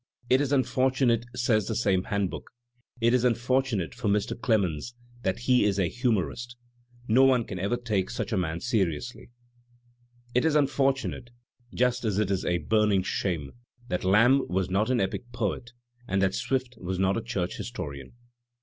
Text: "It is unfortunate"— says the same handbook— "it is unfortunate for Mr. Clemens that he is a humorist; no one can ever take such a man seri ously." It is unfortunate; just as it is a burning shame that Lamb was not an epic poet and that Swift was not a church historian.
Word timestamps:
"It 0.31 0.41
is 0.41 0.51
unfortunate"— 0.51 1.25
says 1.47 1.67
the 1.67 1.75
same 1.75 2.05
handbook— 2.05 2.49
"it 3.07 3.13
is 3.13 3.23
unfortunate 3.23 3.93
for 3.93 4.07
Mr. 4.09 4.35
Clemens 4.35 4.95
that 5.21 5.41
he 5.41 5.63
is 5.63 5.77
a 5.77 5.89
humorist; 5.89 6.57
no 7.07 7.23
one 7.23 7.43
can 7.43 7.59
ever 7.59 7.77
take 7.77 8.09
such 8.09 8.31
a 8.31 8.35
man 8.37 8.61
seri 8.61 8.97
ously." 8.97 9.29
It 10.33 10.43
is 10.43 10.55
unfortunate; 10.55 11.29
just 11.71 12.03
as 12.03 12.17
it 12.17 12.31
is 12.31 12.43
a 12.45 12.57
burning 12.57 13.03
shame 13.03 13.51
that 13.89 14.03
Lamb 14.03 14.47
was 14.47 14.71
not 14.71 14.89
an 14.89 14.99
epic 14.99 15.31
poet 15.33 15.71
and 16.07 16.19
that 16.23 16.33
Swift 16.33 16.77
was 16.79 16.97
not 16.97 17.15
a 17.15 17.21
church 17.21 17.57
historian. 17.57 18.13